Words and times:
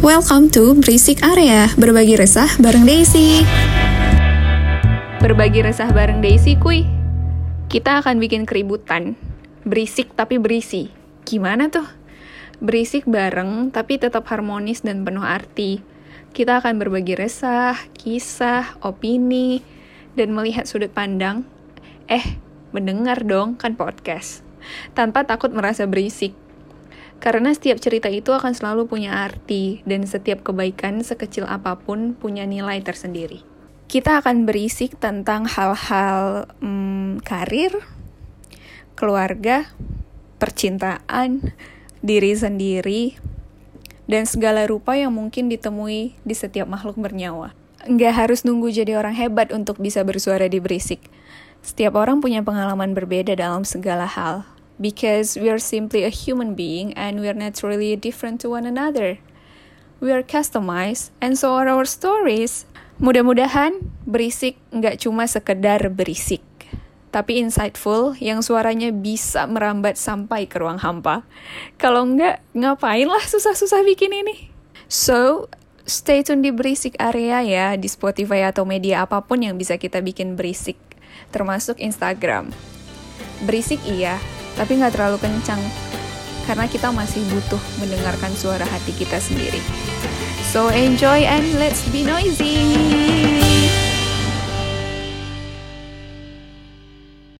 Welcome 0.00 0.48
to 0.56 0.80
Berisik 0.80 1.20
Area, 1.20 1.68
berbagi 1.76 2.16
resah 2.16 2.48
bareng 2.56 2.88
Daisy. 2.88 3.44
Berbagi 5.20 5.60
resah 5.60 5.92
bareng 5.92 6.24
Daisy, 6.24 6.56
kuy. 6.56 6.88
Kita 7.68 8.00
akan 8.00 8.16
bikin 8.16 8.48
keributan. 8.48 9.12
Berisik 9.68 10.16
tapi 10.16 10.40
berisi. 10.40 10.88
Gimana 11.28 11.68
tuh? 11.68 11.84
Berisik 12.64 13.04
bareng 13.04 13.68
tapi 13.76 14.00
tetap 14.00 14.24
harmonis 14.32 14.80
dan 14.80 15.04
penuh 15.04 15.20
arti. 15.20 15.84
Kita 16.32 16.64
akan 16.64 16.80
berbagi 16.80 17.20
resah, 17.20 17.76
kisah, 17.92 18.80
opini, 18.80 19.60
dan 20.16 20.32
melihat 20.32 20.64
sudut 20.64 20.96
pandang. 20.96 21.44
Eh, 22.08 22.40
mendengar 22.72 23.20
dong 23.20 23.60
kan 23.60 23.76
podcast. 23.76 24.40
Tanpa 24.96 25.28
takut 25.28 25.52
merasa 25.52 25.84
berisik. 25.84 26.32
Karena 27.20 27.52
setiap 27.52 27.76
cerita 27.76 28.08
itu 28.08 28.32
akan 28.32 28.56
selalu 28.56 28.88
punya 28.88 29.20
arti, 29.28 29.84
dan 29.84 30.08
setiap 30.08 30.40
kebaikan 30.40 31.04
sekecil 31.04 31.44
apa 31.44 31.76
pun 31.76 32.16
punya 32.16 32.48
nilai 32.48 32.80
tersendiri. 32.80 33.44
Kita 33.92 34.24
akan 34.24 34.48
berisik 34.48 34.96
tentang 34.96 35.44
hal-hal 35.44 36.48
hmm, 36.64 37.20
karir, 37.20 37.76
keluarga, 38.96 39.68
percintaan, 40.40 41.52
diri 42.00 42.32
sendiri, 42.32 43.20
dan 44.08 44.24
segala 44.24 44.64
rupa 44.64 44.96
yang 44.96 45.12
mungkin 45.12 45.52
ditemui 45.52 46.16
di 46.24 46.34
setiap 46.34 46.66
makhluk 46.66 46.96
bernyawa. 46.96 47.52
Nggak 47.84 48.14
harus 48.16 48.48
nunggu 48.48 48.72
jadi 48.72 48.96
orang 48.96 49.12
hebat 49.12 49.52
untuk 49.52 49.76
bisa 49.76 50.00
bersuara 50.08 50.48
di 50.48 50.56
berisik. 50.56 51.04
Setiap 51.60 52.00
orang 52.00 52.24
punya 52.24 52.40
pengalaman 52.40 52.96
berbeda 52.96 53.36
dalam 53.36 53.68
segala 53.68 54.08
hal, 54.08 54.48
because 54.80 55.36
we 55.36 55.52
are 55.52 55.60
simply 55.60 56.02
a 56.02 56.10
human 56.10 56.56
being 56.56 56.96
and 56.96 57.20
we 57.20 57.28
are 57.28 57.36
naturally 57.36 57.94
different 57.94 58.40
to 58.40 58.48
one 58.48 58.64
another. 58.64 59.20
We 60.00 60.10
are 60.16 60.24
customized 60.24 61.12
and 61.20 61.36
so 61.36 61.52
are 61.60 61.68
our 61.68 61.84
stories. 61.84 62.64
Mudah-mudahan 62.96 63.84
berisik 64.08 64.56
nggak 64.72 65.04
cuma 65.04 65.28
sekedar 65.28 65.92
berisik, 65.92 66.44
tapi 67.12 67.40
insightful 67.40 68.16
yang 68.20 68.40
suaranya 68.40 68.92
bisa 68.92 69.44
merambat 69.44 70.00
sampai 70.00 70.48
ke 70.48 70.60
ruang 70.60 70.80
hampa. 70.80 71.24
Kalau 71.80 72.04
nggak, 72.04 72.40
ngapain 72.56 73.08
lah 73.08 73.24
susah-susah 73.24 73.84
bikin 73.88 74.12
ini? 74.12 74.52
So, 74.88 75.48
stay 75.88 76.20
tune 76.20 76.44
di 76.44 76.52
berisik 76.52 76.96
area 77.00 77.40
ya, 77.40 77.66
di 77.80 77.88
Spotify 77.88 78.52
atau 78.52 78.68
media 78.68 79.04
apa 79.08 79.24
pun 79.24 79.40
yang 79.40 79.56
bisa 79.56 79.80
kita 79.80 80.04
bikin 80.04 80.36
berisik, 80.36 80.76
termasuk 81.32 81.80
Instagram. 81.80 82.52
Berisik 83.48 83.80
iya, 83.88 84.20
tapi 84.60 84.76
nggak 84.76 84.92
terlalu 84.92 85.16
kencang 85.24 85.56
karena 86.44 86.68
kita 86.68 86.92
masih 86.92 87.24
butuh 87.32 87.62
mendengarkan 87.80 88.28
suara 88.36 88.68
hati 88.68 88.92
kita 88.92 89.16
sendiri. 89.16 89.64
So 90.52 90.68
enjoy 90.68 91.24
and 91.24 91.56
let's 91.56 91.88
be 91.88 92.04
noisy. 92.04 93.39